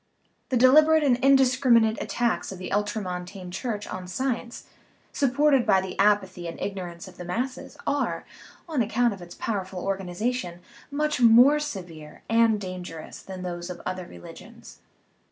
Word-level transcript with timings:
The 0.49 0.57
deliberate 0.57 1.03
and 1.03 1.17
indiscriminate 1.23 2.01
attacks 2.01 2.51
of 2.51 2.57
the 2.57 2.71
ultramontane 2.71 3.51
Church 3.51 3.85
on 3.85 4.07
science, 4.07 4.65
supported 5.13 5.63
by 5.63 5.79
the 5.79 5.95
apathy 5.99 6.47
and 6.47 6.59
ignorance 6.59 7.07
of 7.07 7.17
the 7.17 7.23
masses, 7.23 7.77
are, 7.85 8.25
on 8.67 8.81
account 8.81 9.13
of 9.13 9.21
its 9.21 9.35
powerful 9.35 9.77
organization, 9.85 10.61
much 10.89 11.21
more 11.21 11.59
severe 11.59 12.23
and 12.29 12.59
dangerous 12.59 13.21
than 13.21 13.43
those 13.43 13.69
of 13.69 13.79
other 13.85 14.07
religions. 14.07 14.79